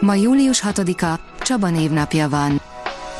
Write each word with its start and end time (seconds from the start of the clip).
Ma 0.00 0.14
július 0.14 0.62
6-a, 0.66 1.20
Csaba 1.40 1.68
névnapja 1.68 2.28
van. 2.28 2.60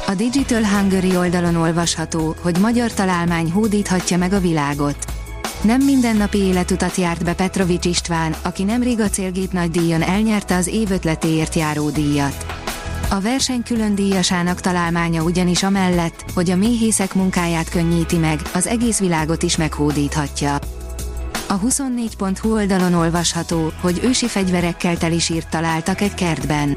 A 0.07 0.15
Digital 0.15 0.65
Hungary 0.65 1.17
oldalon 1.17 1.57
olvasható, 1.57 2.37
hogy 2.43 2.59
magyar 2.59 2.93
találmány 2.93 3.53
hódíthatja 3.53 4.17
meg 4.17 4.33
a 4.33 4.41
világot. 4.41 4.97
Nem 5.63 5.81
mindennapi 5.81 6.39
életutat 6.39 6.97
járt 6.97 7.25
be 7.25 7.35
Petrovics 7.35 7.85
István, 7.85 8.35
aki 8.43 8.63
nemrég 8.63 9.01
a 9.01 9.09
célgép 9.09 9.53
nagy 9.53 9.71
díjon 9.71 10.03
elnyerte 10.03 10.57
az 10.57 10.67
év 10.67 10.91
ötletéért 10.91 11.55
járó 11.55 11.91
díjat. 11.91 12.47
A 13.11 13.21
verseny 13.21 13.63
külön 13.63 13.95
díjasának 13.95 14.61
találmánya 14.61 15.23
ugyanis 15.23 15.63
amellett, 15.63 16.25
hogy 16.35 16.51
a 16.51 16.57
méhészek 16.57 17.15
munkáját 17.15 17.69
könnyíti 17.69 18.17
meg, 18.17 18.41
az 18.55 18.67
egész 18.67 18.99
világot 18.99 19.43
is 19.43 19.57
meghódíthatja. 19.57 20.59
A 21.49 21.61
24.hu 21.61 22.53
oldalon 22.53 22.95
olvasható, 22.95 23.73
hogy 23.81 24.01
ősi 24.03 24.27
fegyverekkel 24.27 24.97
teli 24.97 25.19
sírt 25.19 25.49
találtak 25.49 26.01
egy 26.01 26.15
kertben. 26.15 26.77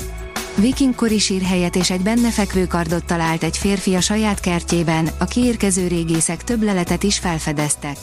Vikingkori 0.56 1.20
sírhelyet 1.20 1.76
és 1.76 1.90
egy 1.90 2.02
benne 2.02 2.32
fekvő 2.32 2.68
kardot 2.68 3.06
talált 3.06 3.44
egy 3.44 3.58
férfi 3.58 3.96
a 3.96 4.02
saját 4.02 4.40
kertjében, 4.40 5.10
a 5.20 5.26
kiérkező 5.26 5.88
régészek 5.88 6.44
több 6.44 6.64
leletet 6.64 7.04
is 7.04 7.20
felfedeztek. 7.20 7.98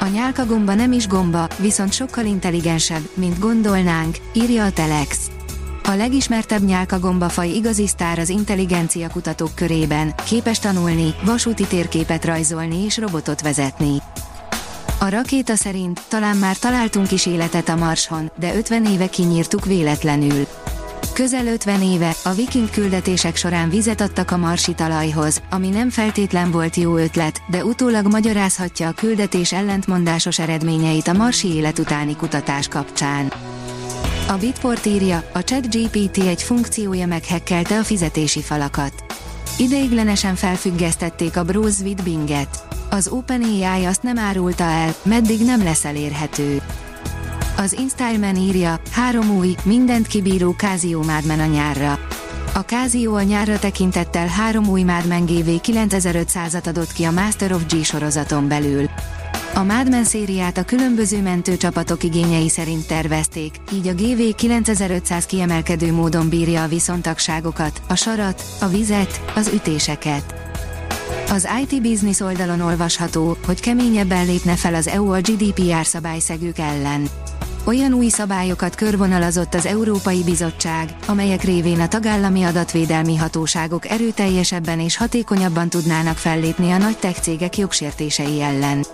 A 0.00 0.06
nyálka 0.06 0.46
gomba 0.46 0.74
nem 0.74 0.92
is 0.92 1.06
gomba, 1.08 1.48
viszont 1.58 1.92
sokkal 1.92 2.24
intelligensebb, 2.24 3.08
mint 3.14 3.38
gondolnánk, 3.38 4.16
írja 4.32 4.64
a 4.64 4.72
Telex. 4.72 5.30
A 5.84 5.94
legismertebb 5.94 6.62
nyálka 6.62 6.98
gombafaj 6.98 7.48
igazi 7.48 7.86
sztár 7.86 8.18
az 8.18 8.28
intelligencia 8.28 9.08
kutatók 9.08 9.54
körében, 9.54 10.14
képes 10.24 10.58
tanulni, 10.58 11.14
vasúti 11.24 11.64
térképet 11.64 12.24
rajzolni 12.24 12.84
és 12.84 12.98
robotot 12.98 13.40
vezetni. 13.40 14.02
A 15.02 15.08
rakéta 15.08 15.56
szerint 15.56 16.00
talán 16.08 16.36
már 16.36 16.56
találtunk 16.56 17.10
is 17.12 17.26
életet 17.26 17.68
a 17.68 17.76
Marson, 17.76 18.30
de 18.38 18.54
50 18.54 18.86
éve 18.86 19.06
kinyírtuk 19.06 19.64
véletlenül. 19.64 20.46
Közel 21.12 21.46
50 21.46 21.82
éve 21.82 22.14
a 22.24 22.32
viking 22.32 22.70
küldetések 22.70 23.36
során 23.36 23.68
vizet 23.68 24.00
adtak 24.00 24.30
a 24.30 24.36
marsi 24.36 24.74
talajhoz, 24.74 25.42
ami 25.50 25.68
nem 25.68 25.90
feltétlen 25.90 26.50
volt 26.50 26.76
jó 26.76 26.96
ötlet, 26.96 27.42
de 27.50 27.64
utólag 27.64 28.06
magyarázhatja 28.06 28.88
a 28.88 28.92
küldetés 28.92 29.52
ellentmondásos 29.52 30.38
eredményeit 30.38 31.08
a 31.08 31.12
marsi 31.12 31.48
élet 31.54 31.78
utáni 31.78 32.16
kutatás 32.16 32.68
kapcsán. 32.68 33.32
A 34.28 34.32
Bitport 34.32 34.86
írja, 34.86 35.24
a 35.32 35.44
ChatGPT 35.44 36.18
egy 36.18 36.42
funkciója 36.42 37.06
meghekkelte 37.06 37.78
a 37.78 37.82
fizetési 37.82 38.42
falakat. 38.42 39.04
Ideiglenesen 39.58 40.34
felfüggesztették 40.34 41.36
a 41.36 41.44
Browse 41.44 41.84
with 41.84 42.02
Binget. 42.02 42.71
Az 42.92 43.08
OpenAI 43.08 43.84
azt 43.84 44.02
nem 44.02 44.18
árulta 44.18 44.64
el, 44.64 44.94
meddig 45.02 45.44
nem 45.44 45.62
lesz 45.62 45.84
elérhető. 45.84 46.62
Az 47.56 47.72
InStyleman 47.72 48.36
írja, 48.36 48.80
három 48.90 49.30
új, 49.30 49.54
mindent 49.64 50.06
kibíró 50.06 50.50
Casio 50.50 51.02
Madman 51.02 51.40
a 51.40 51.46
nyárra. 51.46 51.98
A 52.54 52.58
Casio 52.58 53.14
a 53.14 53.22
nyárra 53.22 53.58
tekintettel 53.58 54.26
három 54.26 54.68
új 54.68 54.82
Madman 54.82 55.24
GV 55.24 55.48
9500-at 55.48 56.66
adott 56.66 56.92
ki 56.92 57.04
a 57.04 57.10
Master 57.10 57.52
of 57.52 57.66
G 57.66 57.84
sorozaton 57.84 58.48
belül. 58.48 58.88
A 59.54 59.62
Madman 59.62 60.04
szériát 60.04 60.58
a 60.58 60.64
különböző 60.64 61.22
mentőcsapatok 61.22 62.02
igényei 62.02 62.48
szerint 62.48 62.86
tervezték, 62.86 63.54
így 63.72 63.88
a 63.88 63.94
GV 63.94 64.34
9500 64.36 65.26
kiemelkedő 65.26 65.92
módon 65.92 66.28
bírja 66.28 66.62
a 66.62 66.68
viszontagságokat, 66.68 67.82
a 67.88 67.94
sarat, 67.94 68.42
a 68.60 68.66
vizet, 68.66 69.20
az 69.34 69.50
ütéseket. 69.54 70.34
Az 71.32 71.48
IT 71.62 71.82
Business 71.82 72.20
oldalon 72.20 72.60
olvasható, 72.60 73.36
hogy 73.46 73.60
keményebben 73.60 74.26
lépne 74.26 74.56
fel 74.56 74.74
az 74.74 74.88
EU 74.88 75.12
a 75.12 75.20
GDPR 75.20 75.86
szabályszegők 75.86 76.58
ellen. 76.58 77.08
Olyan 77.64 77.92
új 77.92 78.08
szabályokat 78.08 78.74
körvonalazott 78.74 79.54
az 79.54 79.66
Európai 79.66 80.22
Bizottság, 80.24 80.96
amelyek 81.06 81.42
révén 81.42 81.80
a 81.80 81.88
tagállami 81.88 82.42
adatvédelmi 82.42 83.16
hatóságok 83.16 83.88
erőteljesebben 83.88 84.80
és 84.80 84.96
hatékonyabban 84.96 85.68
tudnának 85.68 86.16
fellépni 86.16 86.70
a 86.70 86.78
nagy 86.78 86.98
tech 86.98 87.20
cégek 87.20 87.58
jogsértései 87.58 88.42
ellen. 88.42 88.84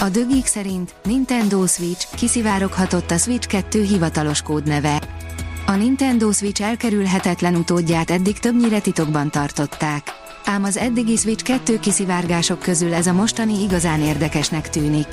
A 0.00 0.08
dögik 0.08 0.46
szerint 0.46 0.94
Nintendo 1.04 1.66
Switch 1.66 2.16
kiszivároghatott 2.16 3.10
a 3.10 3.16
Switch 3.16 3.48
2 3.48 3.82
hivatalos 3.82 4.42
kódneve. 4.42 5.02
A 5.66 5.72
Nintendo 5.72 6.32
Switch 6.32 6.62
elkerülhetetlen 6.62 7.54
utódját 7.54 8.10
eddig 8.10 8.38
többnyire 8.38 8.80
titokban 8.80 9.30
tartották. 9.30 10.26
Ám 10.48 10.64
az 10.64 10.76
eddigi 10.76 11.16
Switch 11.16 11.44
2 11.44 11.78
kiszivárgások 11.78 12.58
közül 12.58 12.94
ez 12.94 13.06
a 13.06 13.12
mostani 13.12 13.62
igazán 13.62 14.00
érdekesnek 14.00 14.70
tűnik. 14.70 15.06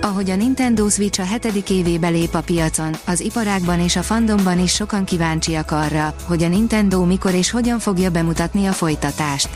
Ahogy 0.00 0.30
a 0.30 0.36
Nintendo 0.36 0.88
Switch 0.88 1.20
a 1.20 1.24
hetedik 1.24 1.70
évébe 1.70 2.08
lép 2.08 2.34
a 2.34 2.40
piacon, 2.40 2.94
az 3.06 3.20
iparágban 3.20 3.80
és 3.80 3.96
a 3.96 4.02
fandomban 4.02 4.58
is 4.58 4.72
sokan 4.72 5.04
kíváncsiak 5.04 5.70
arra, 5.70 6.14
hogy 6.24 6.42
a 6.42 6.48
Nintendo 6.48 7.04
mikor 7.04 7.34
és 7.34 7.50
hogyan 7.50 7.78
fogja 7.78 8.10
bemutatni 8.10 8.66
a 8.66 8.72
folytatást. 8.72 9.48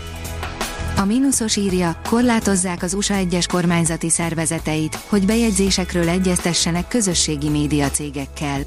A 0.96 1.04
mínuszos 1.04 1.56
írja, 1.56 2.00
korlátozzák 2.08 2.82
az 2.82 2.94
USA 2.94 3.14
egyes 3.14 3.46
kormányzati 3.46 4.10
szervezeteit, 4.10 4.98
hogy 5.08 5.26
bejegyzésekről 5.26 6.08
egyeztessenek 6.08 6.88
közösségi 6.88 7.48
média 7.48 7.90
cégekkel. 7.90 8.60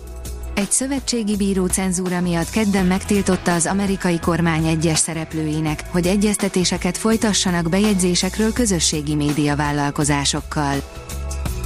Egy 0.56 0.72
szövetségi 0.72 1.36
bíró 1.36 1.66
cenzúra 1.66 2.22
miatt 2.22 2.50
kedden 2.50 2.86
megtiltotta 2.86 3.54
az 3.54 3.66
amerikai 3.66 4.20
kormány 4.20 4.66
egyes 4.66 5.00
szereplőinek, 5.00 5.84
hogy 5.92 6.08
egyeztetéseket 6.08 6.98
folytassanak 6.98 7.70
bejegyzésekről 7.70 8.54
közösségi 8.54 9.16
média 9.16 9.56
vállalkozásokkal. 9.56 10.76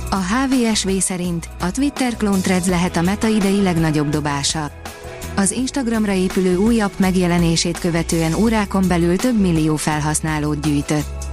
A 0.09 0.15
HVSV 0.15 0.89
szerint 0.99 1.49
a 1.59 1.71
Twitter 1.71 2.17
klón 2.17 2.41
Threads 2.41 2.67
lehet 2.67 2.97
a 2.97 3.01
meta 3.01 3.27
idei 3.27 3.61
legnagyobb 3.61 4.09
dobása. 4.09 4.71
Az 5.35 5.51
Instagramra 5.51 6.11
épülő 6.11 6.55
új 6.55 6.79
app 6.79 6.99
megjelenését 6.99 7.79
követően 7.79 8.33
órákon 8.33 8.83
belül 8.87 9.15
több 9.15 9.39
millió 9.39 9.75
felhasználót 9.75 10.61
gyűjtött. 10.61 11.25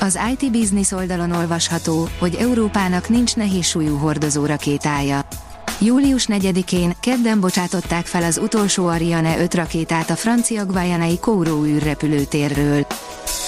Az 0.00 0.18
IT 0.32 0.50
Business 0.50 0.92
oldalon 0.92 1.32
olvasható, 1.32 2.08
hogy 2.18 2.34
Európának 2.34 3.08
nincs 3.08 3.36
nehéz 3.36 3.66
súlyú 3.66 3.96
hordozó 3.96 4.46
rakétája. 4.46 5.26
Július 5.80 6.26
4-én, 6.28 6.94
kedden 7.00 7.40
bocsátották 7.40 8.06
fel 8.06 8.22
az 8.22 8.38
utolsó 8.38 8.86
Ariane 8.86 9.38
5 9.38 9.54
rakétát 9.54 10.10
a 10.10 10.16
francia 10.16 10.66
Guayanai 10.66 11.18
Kourou 11.18 11.64
űrrepülőtérről. 11.64 12.86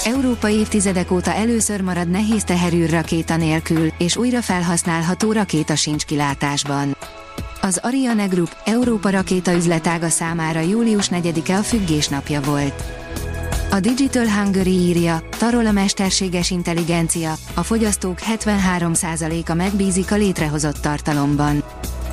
Európa 0.04 0.48
évtizedek 0.48 1.10
óta 1.10 1.32
először 1.32 1.80
marad 1.80 2.10
nehéz 2.10 2.44
teherű 2.44 2.86
rakéta 2.86 3.36
nélkül, 3.36 3.92
és 3.98 4.16
újra 4.16 4.42
felhasználható 4.42 5.32
rakéta 5.32 5.76
sincs 5.76 6.04
kilátásban. 6.04 6.96
Az 7.60 7.80
Ariane 7.82 8.26
Group, 8.26 8.56
Európa 8.64 9.10
rakéta 9.10 9.52
üzletága 9.52 10.08
számára 10.08 10.60
július 10.60 11.08
4-e 11.10 11.56
a 11.56 11.62
függésnapja 11.62 12.40
volt. 12.40 12.82
A 13.70 13.80
Digital 13.80 14.26
Hungary 14.28 14.78
írja, 14.78 15.22
tarol 15.38 15.66
a 15.66 15.72
mesterséges 15.72 16.50
intelligencia, 16.50 17.34
a 17.54 17.62
fogyasztók 17.62 18.18
73%-a 18.34 19.54
megbízik 19.54 20.12
a 20.12 20.16
létrehozott 20.16 20.78
tartalomban. 20.78 21.62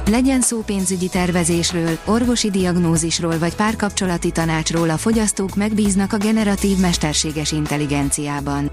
Legyen 0.10 0.42
szó 0.42 0.62
pénzügyi 0.62 1.08
tervezésről, 1.08 1.98
orvosi 2.06 2.50
diagnózisról 2.50 3.38
vagy 3.40 3.56
párkapcsolati 3.56 4.32
tanácsról 4.32 4.90
a 4.90 4.98
fogyasztók 4.98 5.56
megbíznak 5.56 6.14
a 6.14 6.18
generatív 6.18 6.78
mesterséges 6.78 7.52
intelligenciában. 7.52 8.72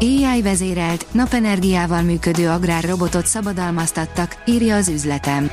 AI 0.00 0.42
vezérelt, 0.42 1.06
napenergiával 1.10 2.02
működő 2.02 2.48
agrárrobotot 2.48 3.26
szabadalmaztattak, 3.26 4.42
írja 4.46 4.76
az 4.76 4.88
üzletem. 4.88 5.50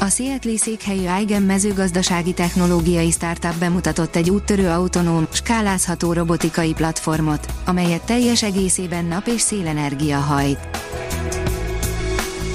A 0.00 0.08
Seattle 0.08 0.56
székhelyű 0.56 1.06
Eigen 1.06 1.42
mezőgazdasági 1.42 2.32
technológiai 2.32 3.10
startup 3.10 3.54
bemutatott 3.58 4.16
egy 4.16 4.30
úttörő 4.30 4.68
autonóm, 4.68 5.26
skálázható 5.30 6.12
robotikai 6.12 6.72
platformot, 6.72 7.46
amelyet 7.64 8.04
teljes 8.04 8.42
egészében 8.42 9.04
nap 9.04 9.26
és 9.26 9.40
szélenergia 9.40 10.18
hajt. 10.18 10.75